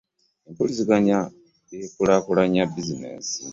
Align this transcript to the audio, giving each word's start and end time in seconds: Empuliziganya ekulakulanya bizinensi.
Empuliziganya 0.47 1.17
ekulakulanya 1.85 2.63
bizinensi. 2.73 3.39